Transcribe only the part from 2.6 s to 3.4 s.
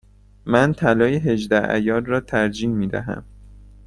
می دهم.